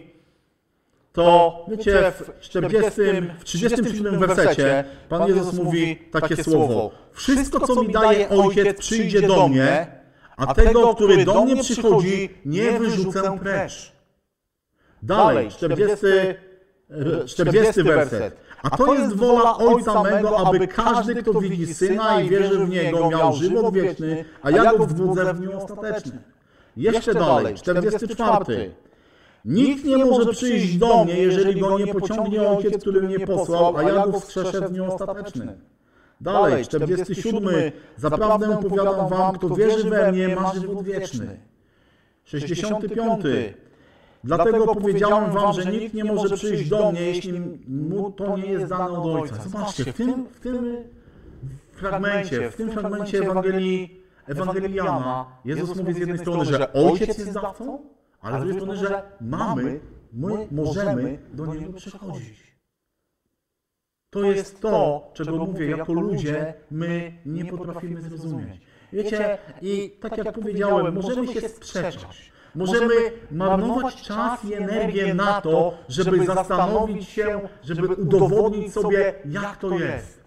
[1.13, 3.02] to wiecie, w 40,
[3.39, 6.91] w 37 wersecie Pan Jezus mówi takie słowo.
[7.13, 9.88] Wszystko, co mi daje Ojciec, przyjdzie do mnie,
[10.38, 13.91] a tego, który do mnie przychodzi, nie wyrzucę precz.
[15.04, 15.95] Dalej, 40,
[17.28, 18.49] 40 werset.
[18.63, 23.10] A to jest wola Ojca mego, aby każdy, kto widzi Syna i wierzy w Niego,
[23.10, 26.19] miał żywot wieczny, a ja go wzbudzę w dniu ostatecznym.
[26.78, 28.72] Jeszcze dalej, 44.
[29.45, 33.84] Nikt nie może przyjść do mnie, jeżeli go nie pociągnie Ojciec, który mnie posłał, a
[33.84, 35.52] ja go wstrzeszę w dniu ostatecznym.
[36.22, 37.43] Dalej, 47.
[37.98, 41.39] Zaprawdę powiadam wam, kto wierzy we mnie, ma żywot wieczny.
[42.24, 43.26] 65.
[44.23, 48.65] Dlatego powiedziałem wam, że nikt nie może przyjść do mnie, jeśli mu to nie jest
[48.65, 49.36] dane od Ojca.
[49.36, 50.75] Zobaczcie, w tym, w tym
[51.71, 57.34] fragmencie, w tym fragmencie Ewangelii, Ewangelii Jana, Jezus mówi z jednej strony, że Ojciec jest
[57.34, 57.79] dawcą,
[58.21, 59.79] ale z drugiej strony, że mamy,
[60.13, 62.49] my możemy do Niego przychodzić.
[64.10, 68.62] To jest to, czego mówię, jako ludzie my nie potrafimy zrozumieć.
[68.93, 72.32] Wiecie, i tak jak powiedziałem, możemy się sprzeczać.
[72.56, 72.96] Możemy
[73.32, 80.20] marnować czas i energię na to, żeby zastanowić się, żeby udowodnić sobie, jak to jest.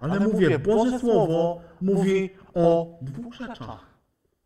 [0.00, 3.86] Ale mówię, Boże Słowo mówi o dwóch rzeczach.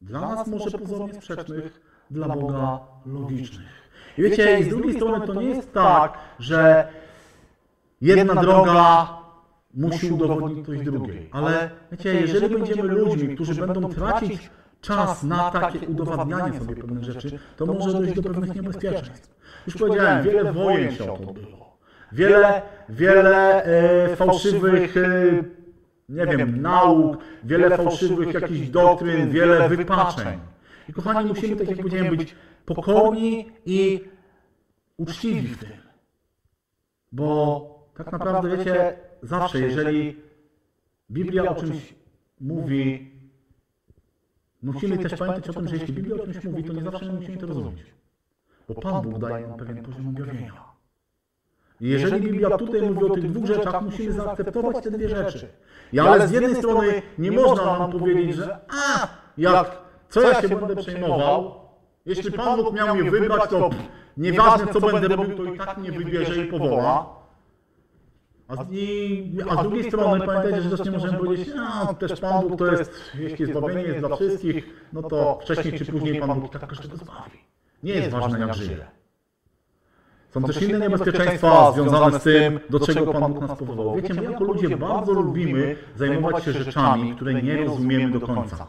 [0.01, 3.67] Dla nas może pozornie sprzecznych, dla Boga logicznych.
[4.19, 6.89] I wiecie, z drugiej strony to nie jest tak, że
[8.01, 9.09] jedna droga
[9.75, 11.29] musi udowodnić coś drugiej.
[11.33, 14.51] Ale wiecie, jeżeli będziemy ludźmi, którzy będą tracić
[14.87, 19.37] czas na takie udowadnianie sobie pewnych rzeczy, to może dojść do pewnych niebezpieczeństw.
[19.67, 21.77] Już powiedziałem, wiele wojen się o to było.
[22.13, 25.43] Wiele, wiele e, fałszywych, e,
[26.09, 30.39] nie wiem, nauk, wiele fałszywych jakichś doktryn, wiele wypaczeń.
[30.89, 32.35] I kochani, musimy, tak jak powiedziałem, być
[32.67, 34.05] pokorni i
[34.97, 35.69] uczciwi w tym.
[37.13, 40.17] Bo tak naprawdę, wiecie, zawsze, jeżeli
[41.11, 41.95] Biblia o czymś
[42.41, 43.16] mówi,
[44.63, 47.37] musimy też pamiętać o tym, że jeśli Biblia o czymś mówi, to nie zawsze musimy
[47.37, 47.95] to rozumieć.
[48.69, 50.53] Bo Pan Bóg daje nam pewien poziom objawienia.
[51.81, 55.49] I jeżeli Biblia tutaj mówi o tych dwóch rzeczach, musimy zaakceptować te dwie rzeczy.
[55.93, 60.49] I ale z jednej strony nie można nam powiedzieć, że a, jak, co ja się
[60.49, 61.55] będę przejmował,
[62.07, 63.71] jeśli Pan Bóg miał mnie wybrać, to
[64.17, 67.17] nieważne co będę robił, to i tak mnie wybierze i powoła.
[68.49, 72.21] A z, i, a z drugiej strony pamiętajcie, że też nie możemy powiedzieć, a też
[72.21, 76.41] Pan Bóg to jest, jeśli zbawienie jest dla wszystkich, no to wcześniej czy później Pan
[76.41, 77.39] Bóg tak każdego zbawi.
[77.83, 78.87] Nie jest ważne jak żyje.
[80.31, 83.97] Są też inne niebezpieczeństwa związane z tym, do czego Pan Bóg nas powołał.
[83.97, 88.67] Wiecie, my jako ludzie bardzo lubimy zajmować się rzeczami, które nie rozumiemy do końca.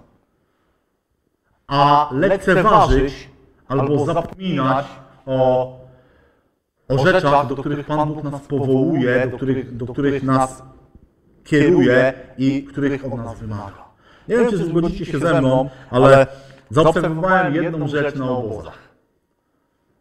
[1.67, 3.29] A lekceważyć
[3.67, 4.85] albo zapominać
[5.25, 5.86] o,
[6.87, 10.63] o rzeczach, do których Pan Bóg nas powołuje, do których, do których nas
[11.43, 13.87] kieruje i których od nas wymaga.
[14.27, 16.27] Nie wiem, czy zgodzicie się ze mną, ale
[16.69, 18.77] zaobserwowałem jedną rzecz na obozach.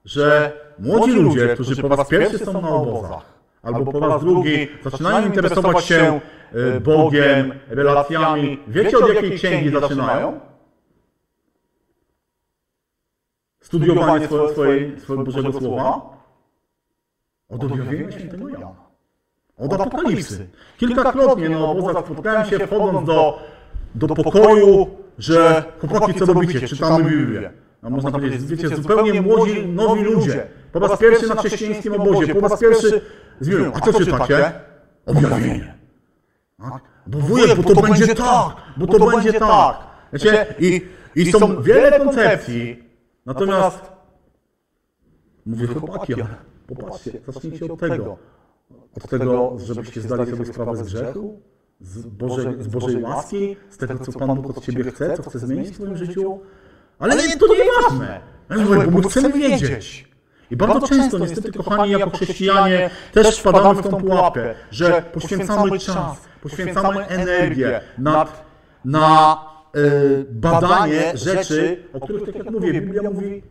[0.05, 3.25] Że młodzi ludzie, którzy po raz pierwszy są na obozach,
[3.63, 6.21] albo po raz drugi zaczynają interesować się
[6.53, 10.41] e, Bogiem, relacjami, wiecie od jakiej księgi zaczynają?
[13.61, 14.29] Studiowanie
[14.99, 16.16] swojego Bożego Słowa?
[17.49, 18.75] Od objawienia świętego Jana.
[19.59, 20.49] Od Apokalipsy.
[20.79, 23.39] Kilkakrotnie na obozach spotkałem się wchodząc do,
[23.95, 24.87] do pokoju,
[25.19, 26.69] że chłopaki, co robicie?
[26.69, 27.51] Czytamy Biblię.
[27.83, 30.47] A można powiedzieć, wiecie, zupełnie młodzi, nowi ludzie.
[30.73, 33.01] Po raz pierwszy na chrześcijańskim obozie, po raz pierwszy
[33.41, 33.73] z Biblią.
[33.75, 34.53] A co czytacie?
[35.07, 35.75] Objawienie.
[36.59, 36.83] Tak?
[37.07, 39.77] Bo wujek, bo to będzie tak, bo to będzie tak.
[40.13, 40.83] Wiecie, i,
[41.15, 42.85] i są wiele koncepcji,
[43.27, 43.93] natomiast
[45.47, 46.27] mówię chłopaki, ale
[46.67, 48.17] popatrzcie, zacznijcie od tego.
[48.97, 51.41] Od tego, żebyście zdali sobie sprawę z grzechu,
[51.81, 55.39] z Bożej, z Bożej łaski, z tego, co Pan Bóg od Ciebie chce, co chce
[55.39, 56.41] zmienić w Twoim życiu.
[56.99, 58.21] Ale nie, to nie ważne.
[58.91, 60.17] Bo my chcemy wiedzieć.
[60.51, 66.17] I bardzo często, niestety, kochani, jako chrześcijanie też wpadamy w tą pułapkę, że poświęcamy czas,
[66.43, 68.45] poświęcamy energię nad,
[68.85, 69.39] na
[69.77, 73.43] y, badanie rzeczy, o których, tak jak mówię, Biblia mówi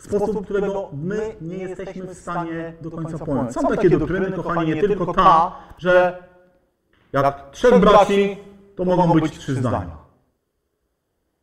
[0.00, 3.52] w sposób, którego my nie jesteśmy w stanie do końca pojąć.
[3.52, 6.22] Są takie doktryny, kochani, nie tylko ta, że
[7.12, 8.36] jak trzech braci,
[8.76, 10.00] to mogą być trzy zdania.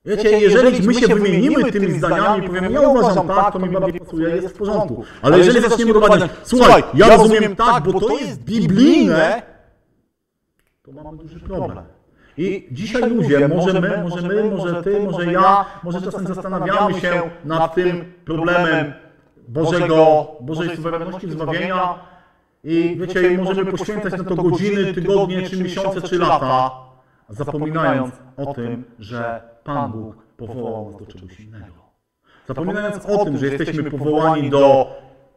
[0.05, 3.99] Wiecie, jeżeli my się wymienimy tymi zdaniami i powiemy, ja uważam tak, to mi bardziej
[3.99, 5.03] pasuje, jest w porządku.
[5.21, 9.41] Ale jeżeli zaczniemy domawiać, słuchaj, ja rozumiem tak, bo to jest biblijne,
[10.83, 11.96] to mamy duży problem.
[12.37, 17.21] I dzisiaj ludzie, może my, może my, może ty, może ja, może czasem zastanawiamy się
[17.45, 18.93] nad tym problemem
[19.47, 21.99] Bożego, Bożej suwerenności zbawienia.
[22.63, 26.71] I wiecie, możemy poświęcać na to godziny, tygodnie, czy miesiące, czy lata,
[27.29, 31.73] zapominając o tym, że Pan Bóg powołał nas do czegoś innego.
[32.47, 34.95] Zapominając o tym, że jesteśmy powołani do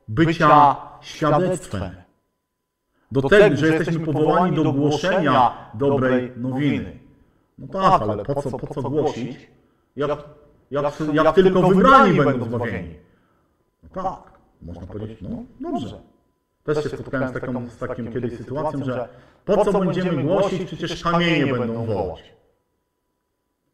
[0.09, 1.91] bycia świadectwem,
[3.13, 6.99] do tego, że jesteśmy powołani do głoszenia dobrej nowiny.
[7.59, 9.51] No tak, ale po co, po co głosić,
[9.97, 10.11] jak,
[10.71, 12.95] jak, jak tylko wybrani będą zbawieni?
[13.83, 15.29] No tak, można powiedzieć, no
[15.61, 16.01] dobrze.
[16.65, 19.09] Też się spotkałem z, taką, z takim kiedyś sytuacją, że
[19.45, 22.35] po co będziemy głosić, przecież kamienie będą wołać.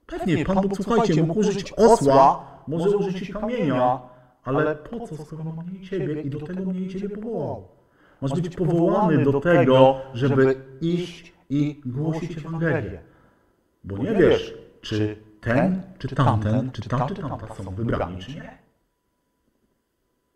[0.06, 4.00] Pewnie, Pan Bóg, słuchajcie, mógł użyć osła, może użyć kamienia,
[4.44, 7.75] ale po co, skoro ma mnie i Ciebie i do tego mnie Ciebie powołał?
[8.22, 13.00] Masz być powołany do tego, żeby iść i głosić Ewangelię.
[13.84, 18.58] Bo nie wiesz, czy ten, czy tamten, czy ta, czy tamta są wybrani, czy nie.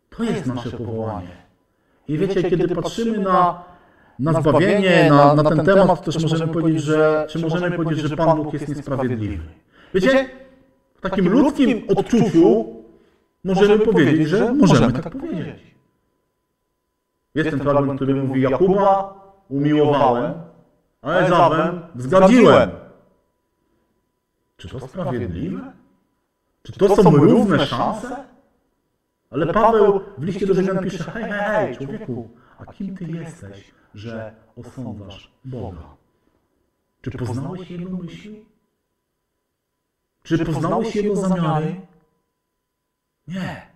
[0.09, 1.41] To jest nasze powołanie.
[2.07, 3.63] I wiecie, kiedy patrzymy na,
[4.19, 8.17] na zbawienie, na, na ten temat, to też możemy powiedzieć, że, czy możemy powiedzieć, że
[8.17, 9.43] Pan Bóg jest niesprawiedliwy.
[9.93, 10.29] Wiecie,
[10.95, 12.75] w takim ludzkim odczuciu
[13.43, 15.70] możemy powiedzieć, że możemy tak powiedzieć.
[17.35, 19.13] Jest ten fragment, który mówi, Jakuba
[19.49, 20.33] umiłowałem,
[21.01, 22.71] a Ezawem wzgardziłem.
[24.57, 25.73] Czy to sprawiedliwe?
[26.63, 28.25] Czy to są równe szanse?
[29.29, 33.71] Ale Paweł w liście do Rzymian pisze, hej, hej, hej, człowieku, a kim ty jesteś,
[33.93, 35.95] że osądzasz Boga?
[37.01, 38.45] Czy poznałeś Jego myśli?
[40.23, 41.81] Czy poznałeś Jego zamiary?
[43.27, 43.67] Nie.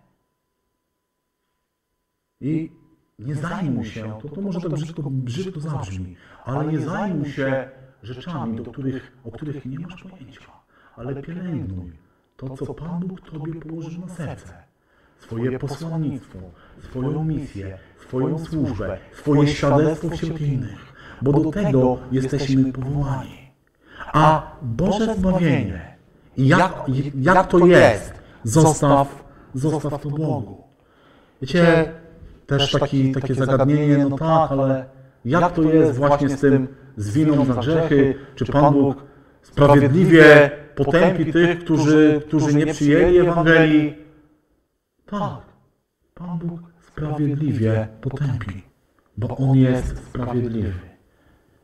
[2.41, 2.71] I
[3.19, 7.69] nie zajmuj się, to, to może tak brzydko, brzydko zabrzmi, ale nie zajmuj się
[8.03, 10.51] rzeczami, do których, o których nie masz pojęcia,
[10.95, 11.91] ale pielęgnuj
[12.37, 14.53] to, co Pan Bóg Tobie położył na serce.
[15.19, 16.39] Swoje posłannictwo,
[16.89, 23.51] swoją misję, swoją służbę, swoje świadectwo wśród innych, bo do tego jesteśmy powołani.
[24.13, 25.95] A Boże zbawienie,
[26.37, 26.85] jak,
[27.21, 29.23] jak to jest, zostaw,
[29.53, 30.63] zostaw to Bogu.
[31.41, 31.93] Wiecie,
[32.47, 34.85] też taki, takie zagadnienie, no tak, ale
[35.25, 39.03] jak to jest właśnie z tym, z winą za grzechy, czy Pan Bóg
[39.41, 43.95] sprawiedliwie potępi tych, którzy, którzy nie przyjęli Ewangelii?
[45.05, 45.41] Tak,
[46.13, 48.63] Pan Bóg sprawiedliwie potępi,
[49.17, 50.73] bo On jest sprawiedliwy.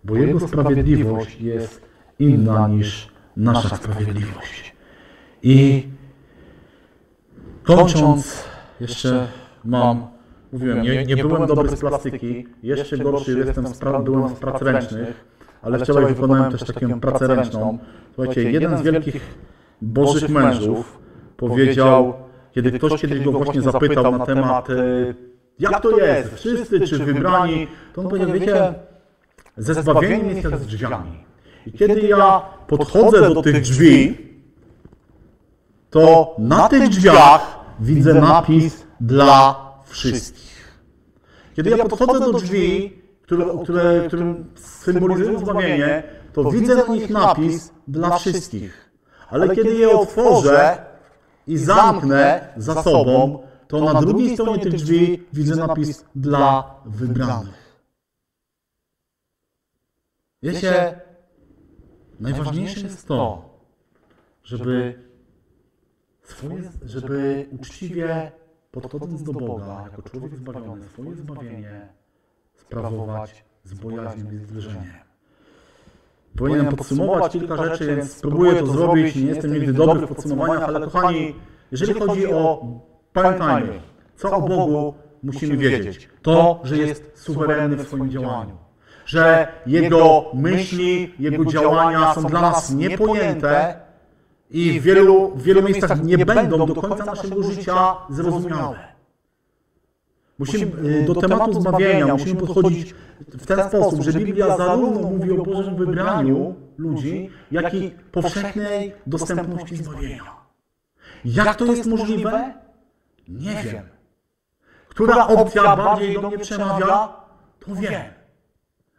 [0.04, 1.82] Bo Jego sprawiedliwość jest
[2.20, 4.76] inna niż nasza sprawiedliwość.
[5.44, 5.88] I
[7.64, 8.44] kończąc,
[8.80, 9.28] jeszcze
[9.64, 10.08] mam
[10.54, 14.62] Mówiłem, nie, nie byłem dobry z plastyki, jeszcze gorszy jestem z pra, byłem z prac
[14.62, 15.26] ręcznych,
[15.62, 17.78] ale wczoraj wykonałem też taką pracę ręczną.
[18.16, 19.38] Słuchajcie, jeden z wielkich
[19.82, 21.00] bożych mężów
[21.38, 22.14] powiedział,
[22.52, 24.74] kiedy ktoś kiedyś go właśnie zapytał na temat, e,
[25.60, 28.74] jak to jest, wszyscy czy wybrani, to on powiedział, wiecie,
[29.58, 31.24] ze zbawieniem jest jak z drzwiami.
[31.66, 34.18] I kiedy ja podchodzę do tych drzwi,
[35.90, 40.82] to na tych drzwiach widzę napis dla wszystkich.
[41.56, 47.72] Kiedy ja podchodzę do drzwi, które, które, którym symbolizują zbawienie, to widzę na nich napis
[47.88, 48.92] dla wszystkich.
[49.30, 50.86] Ale kiedy je otworzę
[51.48, 57.62] i zamknę za sobą, to na drugiej stronie tych drzwi widzę napis dla wybranych.
[60.44, 61.00] Wiecie,
[62.20, 63.50] najważniejsze jest to,
[64.44, 65.04] żeby,
[66.24, 68.32] swoje, żeby uczciwie
[68.72, 71.88] podchodząc do Boga jako człowiek zbawiony, swoje zbawienie
[72.56, 74.94] sprawować z bojaźnią i zwierzeniem.
[76.38, 79.16] Powinienem podsumować kilka rzeczy, więc spróbuję to zrobić.
[79.16, 81.36] Nie jestem nigdy dobry w podsumowaniach, ale kochani,
[81.72, 82.66] jeżeli chodzi o,
[83.14, 83.82] pamiętajmy,
[84.16, 84.94] co o Bogu
[85.24, 86.10] musimy wiedzieć.
[86.22, 88.58] To, że jest suwerenny w swoim działaniu.
[89.06, 93.80] Że Jego myśli, Jego działania są dla nas niepojęte,
[94.52, 98.80] i w wielu, w wielu miejscach nie będą do końca naszego życia zrozumiałe.
[100.40, 102.96] Musimy y, do tematu zbawienia musimy podchodzić
[103.28, 109.76] w ten sposób, że Biblia zarówno mówi o Bożym wybraniu ludzi, jak i powszechnej dostępności
[109.76, 110.24] zbawienia.
[111.26, 112.54] Jak to jest możliwe?
[113.28, 113.84] Nie wiem.
[114.88, 117.10] Która opcja bardziej do mnie przemawia?
[117.60, 118.02] To wiem.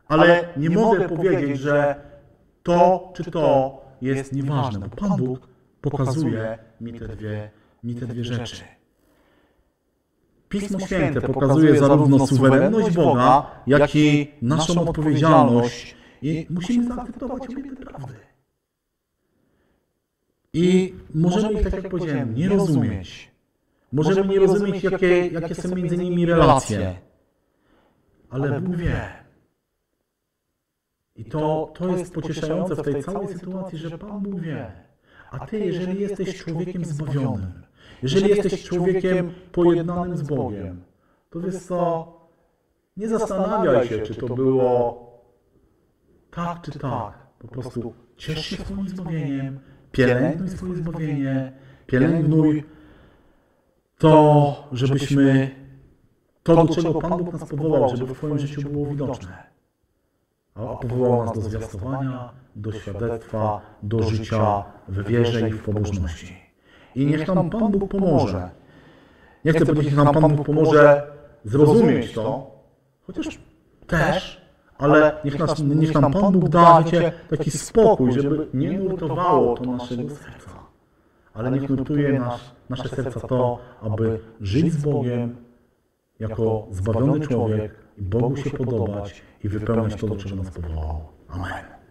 [0.09, 1.94] Ale nie mogę powiedzieć, że
[2.62, 5.48] to czy to jest nieważne, bo Pan Bóg
[5.80, 7.50] pokazuje mi te dwie,
[7.84, 8.64] mi te dwie rzeczy.
[10.48, 17.76] Pismo Święte pokazuje zarówno suwerenność Boga, jak i naszą odpowiedzialność i musimy zaakceptować obie te
[17.76, 18.14] prawdy.
[20.55, 23.30] I możemy ich, tak jak powiedziałem, nie rozumieć.
[23.92, 26.94] Możemy nie rozumieć, jakie, jakie są między nimi relacje.
[28.30, 29.22] Ale Bóg wie.
[31.23, 34.73] I to, to jest pocieszające w tej całej sytuacji, że Pan Bóg wie.
[35.31, 37.53] A Ty, jeżeli jesteś człowiekiem zbawionym,
[38.03, 40.83] jeżeli jesteś człowiekiem pojednanym z Bogiem,
[41.31, 42.12] to wiesz co,
[42.97, 45.03] nie zastanawiaj się, czy to było
[46.31, 47.27] tak czy tak.
[47.39, 49.61] Po prostu ciesz się swoim zbawieniem,
[49.93, 51.53] pielęgnuj swoje zbawienie,
[51.87, 52.64] pielęgnuj
[53.99, 55.51] to, żebyśmy
[56.43, 59.51] to, do czego Pan Bóg nas powołał, żeby w Twoim życiu było widoczne.
[60.55, 66.36] A powołał nas do zwiastowania, do świadectwa, do życia w wierze i w pobożności.
[66.94, 68.50] I niech nam Pan Bóg pomoże.
[69.44, 71.12] Nie chcę powiedzieć, niech nam Pan Bóg pomoże
[71.44, 72.50] zrozumieć to,
[73.07, 73.38] chociaż
[73.86, 74.42] też,
[74.78, 79.64] ale niech, nas, niech nam Pan Bóg da, wiecie, taki spokój, żeby nie nurtowało to
[79.64, 80.50] naszego serca.
[81.34, 85.36] Ale niech nurtuje nas, nasze serca to, aby żyć z Bogiem
[86.20, 91.09] jako zbawiony człowiek i Bogu się podobać i wypełniać to, do czego nas powołał.
[91.28, 91.82] Amen.